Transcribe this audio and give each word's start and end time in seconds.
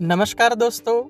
नमस्कार 0.00 0.54
दोस्तों, 0.54 1.02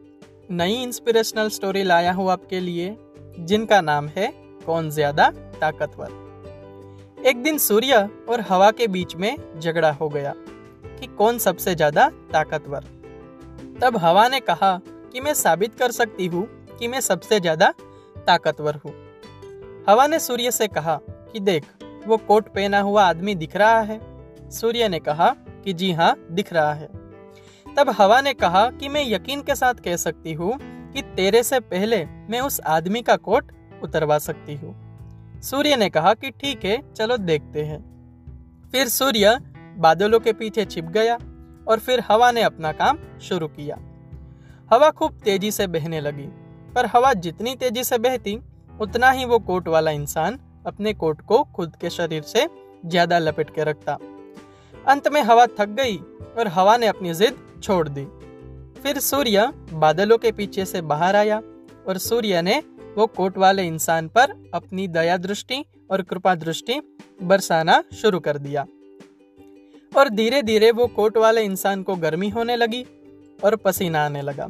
नई 0.51 0.75
इंस्पिरेशनल 0.75 1.49
स्टोरी 1.49 1.83
लाया 1.83 2.13
हूँ 2.13 2.31
आपके 2.31 2.61
लिए, 2.61 2.97
जिनका 3.39 3.81
नाम 3.81 4.07
है 4.09 4.29
कौन 4.67 4.89
ज़्यादा 4.91 5.29
ताकतवर। 5.61 7.25
एक 7.27 7.43
दिन 7.43 7.59
सूर्य 7.59 7.97
और 8.29 8.41
हवा 8.41 8.71
के 8.71 8.87
बीच 8.87 9.15
में 9.17 9.61
झगड़ा 9.61 9.91
हो 9.93 10.09
गया 10.09 10.33
कि 11.01 11.07
कौन 11.09 11.39
सबसे 11.39 11.75
ज़्यादा 11.75 12.09
ताकतवर। 12.33 12.85
तब 13.81 13.97
हवा 13.97 14.27
ने 14.29 14.41
कहा 14.41 14.73
कि 15.13 15.21
मैं 15.21 15.35
साबित 15.35 15.75
कर 15.75 15.91
सकती 15.91 16.27
हूँ 16.27 16.47
कि 16.79 16.89
मैं 16.89 17.01
सबसे 17.01 17.41
ज़्यादा 17.41 17.73
ताकतवर 18.27 18.81
हूँ। 18.85 18.93
हवा 19.89 20.07
ने 20.07 20.19
सूर्य 20.19 20.51
से 20.51 20.69
कहा 20.69 20.99
कि 21.33 21.41
देख, 21.41 21.65
वो 22.07 22.17
कोट 22.19 22.49
पहना 22.49 22.81
हुआ 22.81 23.05
आदमी 23.05 23.35
दिख 23.35 23.57
रहा 23.57 23.81
है। 23.81 24.01
सूर्य 24.51 24.89
ने 24.89 24.99
कहा 25.01 25.29
कि 25.65 25.73
जी 25.73 25.93
हाँ 25.93 26.15
दिख 26.31 26.53
रहा 26.53 26.73
है। 26.73 26.89
तब 27.79 27.91
हवा 27.91 28.21
ने 28.21 28.33
कहा 28.35 28.65
कि 28.71 28.89
मैं 28.89 29.03
यकीन 29.07 29.43
के 29.43 29.55
साथ 29.55 29.75
कह 29.75 29.97
सकती 29.97 30.33
हूँ 30.33 30.57
कि 30.93 31.03
तेरे 31.17 31.43
से 31.43 31.61
पहले 31.63 32.05
मैं 32.31 32.41
उस 32.41 32.61
आदमी 32.67 33.03
का 33.03 33.17
कोट 33.17 33.53
उतरवा 33.83 34.19
सकती 34.19 34.55
हूँ। 34.55 34.75
सूर्य 35.43 35.77
ने 35.77 35.89
कहा 35.91 36.15
कि 36.15 36.31
ठीक 36.31 36.65
है, 36.65 36.81
चलो 36.93 37.17
देखते 37.17 37.63
हैं। 37.63 37.79
फिर 38.73 38.89
सूर्य 38.89 39.39
बादलों 39.79 40.21
के 40.21 40.33
पीछे 40.33 40.65
छिप 40.65 40.85
गया 40.89 41.19
और 41.69 41.79
फिर 41.79 42.03
हवा 42.09 42.31
ने 42.31 42.43
अपना 42.43 42.73
काम 42.73 42.99
शुरू 43.23 43.49
किया। 43.49 43.79
हवा 44.71 44.91
खूब 44.91 45.21
तेज़ी 45.25 45.51
से 45.51 45.67
बहने 45.67 46.01
लगी, 46.01 46.29
पर 46.75 46.87
हवा 46.87 47.13
जितनी 47.13 47.55
तेज़ी 47.55 47.85
से 47.85 47.99
बहती, 47.99 48.39
उतना 48.81 49.11
ही 49.11 49.25
वो 49.25 49.39
कोट 49.39 49.69
वाला 49.69 49.91
इंसान 49.91 50.39
अपने 50.67 50.95
कोट 50.95 51.21
को 51.21 51.43
खुद 51.57 51.77
के 51.77 51.91
शरीर 51.91 52.23
से 52.23 52.49
ज़्यादा 52.87 53.19
लपेट 53.19 53.55
के 53.55 53.65
रखता। 53.65 53.99
अंत 54.75 55.09
में 55.09 55.23
हवा 55.23 55.47
थक 55.47 55.69
गई 55.79 55.97
और 56.39 56.49
हवा 56.49 56.77
ने 56.77 56.87
अपनी 56.87 57.15
जिद 57.15 57.45
छोड़ 57.59 57.89
दी। 57.89 58.05
फिर 58.83 58.99
सूर्य 59.01 59.47
बादलों 59.75 60.19
के 60.19 60.33
पीछे 60.33 60.65
से 60.65 60.81
बाहर 60.85 61.17
आया 61.17 61.41
और 61.89 61.99
सूर्य 61.99 62.43
ने 62.43 62.59
वो 62.97 63.07
कोट 63.09 63.39
वाले 63.39 63.67
इंसान 63.67 64.09
पर 64.09 64.33
अपनी 64.55 64.87
दया 64.89 65.17
दृष्टि 65.19 65.65
और 65.91 66.03
कृपा 66.03 66.35
दृष्टि 66.37 66.81
बरसाना 67.23 67.83
शुरू 67.95 68.21
कर 68.21 68.39
दिया। 68.39 68.67
और 69.93 70.09
धीरे 70.11 70.43
धीरे 70.43 70.71
वो 70.73 70.87
कोट 70.87 71.17
वाले 71.19 71.43
इंसान 71.43 71.83
को 71.83 71.95
गर्मी 71.97 72.29
होने 72.29 72.57
लगी 72.57 72.85
और 73.39 73.57
पसीना 73.57 74.05
आने 74.05 74.23
लगा 74.23 74.45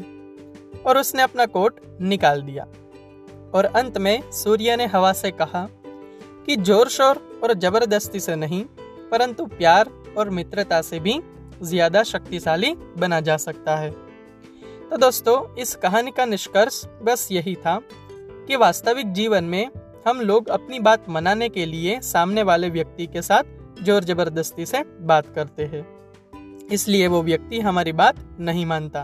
और 0.87 0.98
उसने 0.98 1.22
अपना 1.22 1.47
कोट 1.48 1.81
निकाल 2.03 2.43
दिया। 2.43 2.65
और 3.55 3.65
अंत 3.77 3.98
में 3.98 4.31
सूर्य 4.33 4.77
ने 4.77 4.87
हवा 4.87 5.12
से 5.12 5.31
कहा 5.33 5.67
कि 6.47 6.56
ज़ोर 6.59 6.89
शोर 6.89 7.17
और 7.45 7.53
ज़बरदस्ती 7.55 8.20
से 8.20 8.34
नहीं, 8.37 8.65
परंतु 9.11 9.45
प्यार 9.48 9.91
और 10.19 10.31
मित्रता 10.31 10.81
से 10.83 11.00
भी 11.00 11.20
ज़्यादा 11.62 12.03
शक्तिशाली 12.03 12.75
बना 12.98 13.20
जा 13.20 13.37
सकता 13.37 13.77
है। 13.77 13.91
तो 14.91 14.97
दोस्तों, 14.97 15.55
इस 15.56 15.75
कहानी 15.75 16.11
का 16.11 16.25
निष्कर्ष 16.25 16.84
बस 17.03 17.28
यही 17.33 17.55
था 17.55 17.81
कि 18.48 18.56
वास्तविक 18.56 19.12
जीवन 19.12 19.45
में 19.45 19.70
हम 20.06 20.20
लोग 20.20 20.48
अपनी 20.48 20.78
बात 20.81 21.09
मनाने 21.09 21.48
के 21.48 21.67
लिए 21.67 22.00
सामने 22.00 22.42
वाले 22.42 22.70
व्यक्ति 22.70 23.06
के 23.06 23.23
साथ 23.23 23.83
ज़ोर 23.83 24.05
ज़बरदस्ती 24.05 24.67
से 24.67 24.83
बात 25.00 25.27
करते 25.34 25.65
हैं। 25.65 25.87
इसलिए 26.73 27.06
वो 27.06 27.23
व्यक्ति 27.23 27.61
हमारी 27.61 27.93
बात 27.93 28.17
नहीं 28.41 28.67
मानता। 28.67 29.00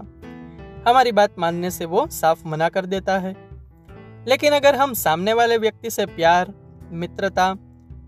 हमारी 0.88 1.12
बात 1.12 1.38
मानने 1.38 1.70
से 1.70 1.84
वो 1.84 2.06
साफ़ 2.06 2.48
मना 2.48 2.68
कर 2.68 2.86
देता 2.86 3.18
है। 3.18 3.36
लेकिन 4.28 4.52
अगर 4.52 4.74
हम 4.74 4.92
सामने 4.94 5.32
वाले 5.32 5.58
व्यक्ति 5.58 5.90
से 5.90 6.06
प्यार, 6.06 6.52
मित्रता, 6.92 7.54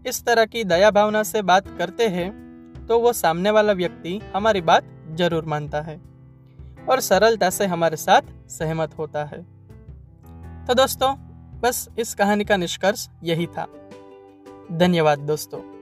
इस 0.07 0.25
तरह 0.25 0.45
की 0.45 0.65
दया 0.65 0.91
भावना 0.91 1.23
से 1.23 1.43
बात 1.43 1.69
करते 1.79 2.09
हैं 2.09 2.46
तो 2.89 2.99
वो 2.99 3.13
सामने 3.13 3.51
वाला 3.51 3.73
व्यक्ति 3.73 4.21
हमारी 4.35 4.61
बात 4.61 4.85
ज़रूर 5.13 5.45
मानता 5.45 5.81
है 5.81 6.01
और 6.89 7.01
सरलता 7.01 7.51
से 7.51 7.67
हमारे 7.67 7.97
साथ 7.97 8.49
सहमत 8.49 8.99
होता 8.99 9.25
है। 9.25 9.43
तो 10.67 10.75
दोस्तों, 10.75 11.15
बस 11.61 11.89
इस 11.99 12.15
कहानी 12.15 12.45
का 12.45 12.57
निष्कर्ष 12.57 13.09
यही 13.23 13.47
था। 13.47 13.67
धन्यवाद 14.73 15.19
दोस्तों। 15.19 15.76